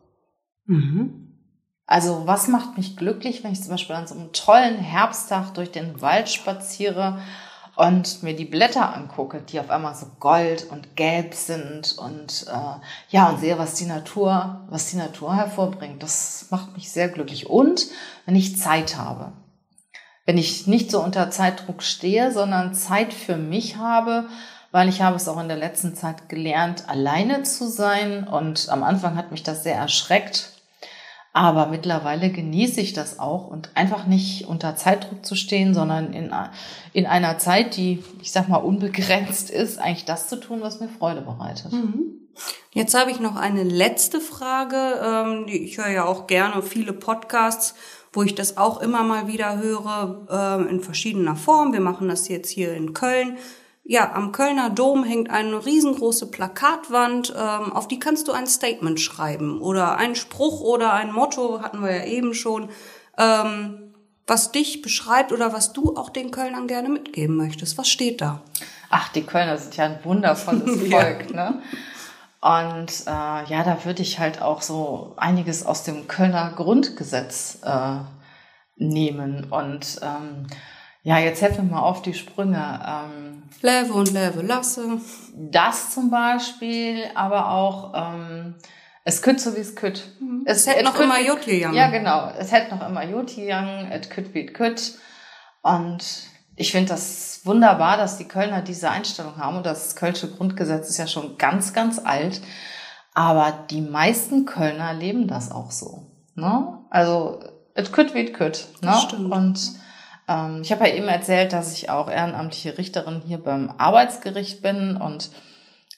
Mhm. 0.65 1.23
Also 1.87 2.27
was 2.27 2.47
macht 2.47 2.77
mich 2.77 2.95
glücklich, 2.95 3.43
wenn 3.43 3.51
ich 3.51 3.61
zum 3.61 3.71
Beispiel 3.71 3.95
an 3.95 4.07
so 4.07 4.15
einem 4.15 4.31
tollen 4.31 4.77
Herbsttag 4.77 5.55
durch 5.55 5.71
den 5.71 6.01
Wald 6.01 6.29
spaziere 6.29 7.19
und 7.75 8.21
mir 8.21 8.35
die 8.35 8.45
Blätter 8.45 8.93
angucke, 8.93 9.41
die 9.41 9.59
auf 9.59 9.69
einmal 9.69 9.95
so 9.95 10.05
gold 10.19 10.69
und 10.69 10.95
gelb 10.95 11.33
sind 11.33 11.97
und 11.97 12.45
äh, 12.47 12.79
ja 13.09 13.29
und 13.29 13.39
sehe, 13.39 13.57
was 13.57 13.75
die 13.75 13.85
Natur, 13.85 14.61
was 14.69 14.91
die 14.91 14.97
Natur 14.97 15.35
hervorbringt, 15.35 16.03
das 16.03 16.47
macht 16.51 16.73
mich 16.75 16.91
sehr 16.91 17.09
glücklich. 17.09 17.49
Und 17.49 17.87
wenn 18.25 18.35
ich 18.35 18.57
Zeit 18.57 18.97
habe, 18.97 19.33
wenn 20.25 20.37
ich 20.37 20.67
nicht 20.67 20.91
so 20.91 21.03
unter 21.03 21.31
Zeitdruck 21.31 21.83
stehe, 21.83 22.31
sondern 22.31 22.73
Zeit 22.73 23.13
für 23.13 23.37
mich 23.37 23.77
habe, 23.77 24.25
weil 24.71 24.89
ich 24.89 25.01
habe 25.01 25.17
es 25.17 25.27
auch 25.27 25.39
in 25.39 25.47
der 25.47 25.57
letzten 25.57 25.95
Zeit 25.95 26.29
gelernt, 26.29 26.89
alleine 26.89 27.43
zu 27.43 27.67
sein. 27.67 28.27
Und 28.27 28.69
am 28.69 28.83
Anfang 28.83 29.17
hat 29.17 29.31
mich 29.31 29.43
das 29.43 29.63
sehr 29.63 29.75
erschreckt, 29.75 30.52
aber 31.33 31.65
mittlerweile 31.65 32.29
genieße 32.29 32.79
ich 32.79 32.93
das 32.93 33.17
auch 33.17 33.47
und 33.47 33.71
einfach 33.73 34.05
nicht 34.05 34.47
unter 34.47 34.75
Zeitdruck 34.75 35.25
zu 35.25 35.35
stehen, 35.35 35.73
sondern 35.73 36.13
in, 36.13 36.31
in 36.93 37.05
einer 37.07 37.39
Zeit, 37.39 37.75
die, 37.75 38.03
ich 38.21 38.31
sag 38.31 38.49
mal, 38.49 38.57
unbegrenzt 38.57 39.49
ist, 39.49 39.79
eigentlich 39.79 40.05
das 40.05 40.29
zu 40.29 40.39
tun, 40.39 40.61
was 40.61 40.79
mir 40.79 40.89
Freude 40.89 41.21
bereitet. 41.21 41.71
Mhm. 41.71 42.19
Jetzt 42.71 42.97
habe 42.97 43.09
ich 43.09 43.19
noch 43.19 43.35
eine 43.35 43.63
letzte 43.63 44.19
Frage. 44.19 45.01
Ähm, 45.03 45.45
ich 45.47 45.77
höre 45.79 45.89
ja 45.89 46.05
auch 46.05 46.27
gerne 46.27 46.61
viele 46.61 46.93
Podcasts, 46.93 47.73
wo 48.11 48.21
ich 48.21 48.35
das 48.35 48.57
auch 48.57 48.79
immer 48.79 49.01
mal 49.01 49.27
wieder 49.27 49.57
höre, 49.57 50.27
ähm, 50.29 50.67
in 50.67 50.81
verschiedener 50.81 51.35
Form. 51.35 51.73
Wir 51.73 51.81
machen 51.81 52.09
das 52.09 52.27
jetzt 52.27 52.49
hier 52.49 52.75
in 52.75 52.93
Köln 52.93 53.37
ja, 53.85 54.13
am 54.13 54.31
Kölner 54.31 54.69
Dom 54.69 55.03
hängt 55.03 55.29
eine 55.29 55.65
riesengroße 55.65 56.31
Plakatwand, 56.31 57.33
ähm, 57.35 57.73
auf 57.73 57.87
die 57.87 57.99
kannst 57.99 58.27
du 58.27 58.31
ein 58.31 58.47
Statement 58.47 58.99
schreiben 58.99 59.61
oder 59.61 59.97
einen 59.97 60.15
Spruch 60.15 60.61
oder 60.61 60.93
ein 60.93 61.11
Motto, 61.11 61.61
hatten 61.61 61.81
wir 61.81 61.95
ja 61.95 62.05
eben 62.05 62.33
schon, 62.33 62.69
ähm, 63.17 63.93
was 64.25 64.53
dich 64.53 64.81
beschreibt 64.81 65.33
oder 65.33 65.51
was 65.51 65.73
du 65.73 65.97
auch 65.97 66.09
den 66.09 66.31
Kölnern 66.31 66.67
gerne 66.67 66.87
mitgeben 66.87 67.35
möchtest. 67.35 67.77
Was 67.77 67.89
steht 67.89 68.21
da? 68.21 68.41
Ach, 68.89 69.09
die 69.09 69.23
Kölner 69.23 69.57
sind 69.57 69.75
ja 69.75 69.85
ein 69.85 69.99
wundervolles 70.03 70.79
Volk, 70.89 71.31
ja. 71.31 71.51
ne? 71.51 71.61
Und 72.39 73.07
äh, 73.07 73.49
ja, 73.49 73.63
da 73.63 73.85
würde 73.85 74.01
ich 74.01 74.19
halt 74.19 74.41
auch 74.41 74.61
so 74.61 75.13
einiges 75.15 75.65
aus 75.65 75.83
dem 75.83 76.07
Kölner 76.07 76.51
Grundgesetz 76.55 77.59
äh, 77.63 77.99
nehmen 78.75 79.47
und 79.49 79.99
ähm, 80.01 80.47
ja, 81.03 81.19
jetzt 81.19 81.41
helfen 81.41 81.69
wir 81.69 81.75
mal 81.75 81.81
auf 81.81 82.01
die 82.01 82.13
Sprünge. 82.13 82.79
Ähm, 82.87 83.43
Leve 83.61 83.93
und 83.93 84.11
Leve 84.11 84.41
lasse. 84.41 84.99
Das 85.35 85.93
zum 85.93 86.09
Beispiel, 86.09 87.05
aber 87.13 87.51
auch 87.51 87.93
ähm, 87.95 88.55
es 89.03 89.21
kütt 89.21 89.41
so 89.41 89.55
wie 89.55 89.59
es 89.59 89.75
kütt. 89.75 90.15
Mhm. 90.19 90.43
Es, 90.45 90.59
es 90.59 90.67
hätte 90.67 90.83
noch 90.85 90.99
immer 90.99 91.19
Jutliang. 91.19 91.73
Ja, 91.73 91.89
genau. 91.89 92.31
Es 92.37 92.51
hätte 92.51 92.73
noch 92.73 92.87
immer 92.87 93.03
Jutliang, 93.03 93.91
es 93.91 94.09
kütt 94.09 94.33
wie 94.33 94.45
kütt. 94.45 94.97
Und 95.61 96.03
ich 96.55 96.71
finde 96.71 96.89
das 96.89 97.41
wunderbar, 97.43 97.97
dass 97.97 98.17
die 98.17 98.27
Kölner 98.27 98.61
diese 98.61 98.89
Einstellung 98.89 99.37
haben. 99.37 99.57
Und 99.57 99.65
das 99.65 99.95
Kölsche 99.95 100.29
Grundgesetz 100.29 100.89
ist 100.89 100.97
ja 100.97 101.07
schon 101.07 101.37
ganz, 101.37 101.73
ganz 101.73 101.99
alt. 101.99 102.41
Aber 103.13 103.65
die 103.69 103.81
meisten 103.81 104.45
Kölner 104.45 104.93
leben 104.93 105.27
das 105.27 105.51
auch 105.51 105.71
so. 105.71 106.11
Ne? 106.35 106.79
Also, 106.89 107.39
es 107.73 107.91
kütt 107.91 108.13
wie 108.13 108.25
es 108.25 108.33
kütt. 108.33 108.67
Ne? 108.81 108.87
Das 108.87 109.03
stimmt. 109.03 109.31
Und 109.31 109.83
ähm, 110.27 110.61
ich 110.61 110.71
habe 110.71 110.87
ja 110.87 110.95
eben 110.95 111.07
erzählt, 111.07 111.53
dass 111.53 111.73
ich 111.73 111.89
auch 111.89 112.09
ehrenamtliche 112.09 112.77
Richterin 112.77 113.21
hier 113.25 113.37
beim 113.37 113.73
Arbeitsgericht 113.77 114.61
bin 114.61 114.97
und 114.97 115.29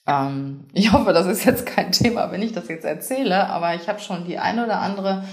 ähm, 0.07 0.65
ich 0.73 0.93
hoffe, 0.93 1.13
das 1.13 1.25
ist 1.25 1.45
jetzt 1.45 1.65
kein 1.65 1.91
Thema, 1.91 2.31
wenn 2.31 2.41
ich 2.41 2.53
das 2.53 2.67
jetzt 2.67 2.85
erzähle, 2.85 3.47
aber 3.47 3.75
ich 3.75 3.87
habe 3.87 3.99
schon 3.99 4.25
die 4.25 4.37
eine 4.37 4.65
oder 4.65 4.79
andere 4.79 5.23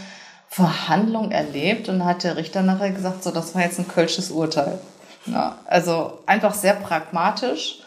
Verhandlung 0.49 1.31
erlebt 1.31 1.89
und 1.89 2.05
hat 2.05 2.25
der 2.25 2.37
Richter 2.37 2.63
nachher 2.63 2.91
gesagt, 2.91 3.23
so, 3.23 3.31
das 3.31 3.55
war 3.55 3.63
jetzt 3.63 3.79
ein 3.79 3.89
kölsches 3.89 4.31
Urteil. 4.31 4.79
Ja, 5.25 5.59
also 5.67 6.19
einfach 6.27 6.53
sehr 6.53 6.75
pragmatisch 6.75 7.79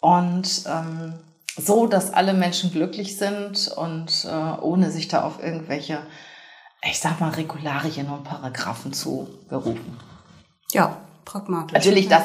und 0.00 0.64
ähm, 0.66 1.14
so, 1.56 1.86
dass 1.86 2.12
alle 2.12 2.34
Menschen 2.34 2.70
glücklich 2.70 3.18
sind 3.18 3.68
und 3.68 4.24
äh, 4.24 4.60
ohne 4.60 4.90
sich 4.90 5.08
da 5.08 5.22
auf 5.22 5.42
irgendwelche, 5.42 5.98
ich 6.82 6.98
sag 6.98 7.20
mal, 7.20 7.30
Regularien 7.30 8.10
und 8.10 8.24
Paragraphen 8.24 8.92
zu 8.92 9.28
berufen. 9.48 9.98
Ja, 10.72 10.96
pragmatisch. 11.24 11.72
Natürlich, 11.72 12.08
das 12.08 12.24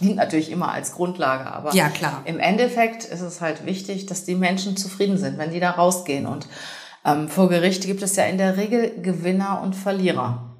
dient 0.00 0.16
natürlich 0.16 0.50
immer 0.50 0.72
als 0.72 0.92
Grundlage, 0.92 1.46
aber 1.46 1.74
ja, 1.74 1.88
klar. 1.88 2.22
im 2.24 2.38
Endeffekt 2.38 3.04
ist 3.04 3.20
es 3.20 3.40
halt 3.40 3.66
wichtig, 3.66 4.06
dass 4.06 4.24
die 4.24 4.34
Menschen 4.34 4.76
zufrieden 4.76 5.18
sind, 5.18 5.38
wenn 5.38 5.50
die 5.50 5.60
da 5.60 5.70
rausgehen. 5.70 6.26
Und 6.26 6.46
ähm, 7.04 7.28
vor 7.28 7.48
Gericht 7.48 7.84
gibt 7.84 8.02
es 8.02 8.16
ja 8.16 8.24
in 8.24 8.38
der 8.38 8.56
Regel 8.56 9.00
Gewinner 9.02 9.62
und 9.62 9.74
Verlierer. 9.74 10.56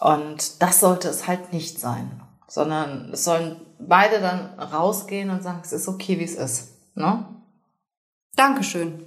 Und 0.00 0.62
das 0.62 0.80
sollte 0.80 1.08
es 1.08 1.26
halt 1.26 1.52
nicht 1.52 1.78
sein, 1.80 2.20
sondern 2.48 3.10
es 3.12 3.24
sollen 3.24 3.56
beide 3.78 4.20
dann 4.20 4.58
rausgehen 4.58 5.30
und 5.30 5.42
sagen, 5.42 5.60
es 5.62 5.72
ist 5.72 5.88
okay, 5.88 6.18
wie 6.18 6.24
es 6.24 6.34
ist. 6.34 6.72
Ne? 6.94 7.24
Dankeschön. 8.36 9.06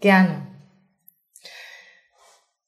Gerne. 0.00 0.46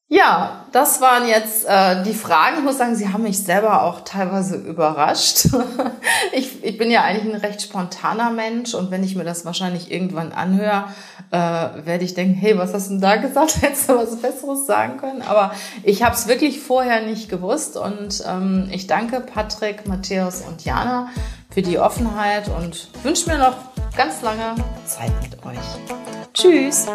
Ja, 0.08 0.66
das 0.70 1.00
waren 1.00 1.26
jetzt 1.26 1.66
äh, 1.66 2.04
die 2.04 2.14
Fragen. 2.14 2.58
Ich 2.58 2.62
muss 2.62 2.78
sagen, 2.78 2.94
sie 2.94 3.08
haben 3.08 3.24
mich 3.24 3.42
selber 3.42 3.82
auch 3.82 4.02
teilweise 4.02 4.54
überrascht. 4.54 5.48
ich, 6.32 6.62
ich 6.62 6.78
bin 6.78 6.92
ja 6.92 7.02
eigentlich 7.02 7.34
ein 7.34 7.40
recht 7.40 7.60
spontaner 7.60 8.30
Mensch 8.30 8.72
und 8.74 8.92
wenn 8.92 9.02
ich 9.02 9.16
mir 9.16 9.24
das 9.24 9.44
wahrscheinlich 9.44 9.90
irgendwann 9.90 10.30
anhöre, 10.30 10.84
äh, 11.32 11.38
werde 11.38 12.04
ich 12.04 12.14
denken, 12.14 12.34
hey, 12.34 12.56
was 12.56 12.72
hast 12.72 12.86
du 12.86 12.90
denn 12.92 13.00
da 13.00 13.16
gesagt? 13.16 13.56
Hättest 13.62 13.88
du 13.88 13.96
was 13.96 14.20
Besseres 14.20 14.64
sagen 14.64 14.98
können? 14.98 15.22
Aber 15.22 15.50
ich 15.82 16.04
habe 16.04 16.14
es 16.14 16.28
wirklich 16.28 16.60
vorher 16.60 17.02
nicht 17.02 17.28
gewusst 17.28 17.76
und 17.76 18.22
ähm, 18.28 18.68
ich 18.70 18.86
danke 18.86 19.18
Patrick, 19.18 19.88
Matthäus 19.88 20.42
und 20.42 20.64
Jana 20.64 21.08
für 21.50 21.62
die 21.62 21.80
Offenheit 21.80 22.48
und 22.48 22.90
wünsche 23.02 23.28
mir 23.28 23.38
noch 23.38 23.56
ganz 23.96 24.22
lange 24.22 24.54
Zeit 24.84 25.10
mit 25.20 25.44
euch. 25.44 25.58
Tschüss! 26.32 26.86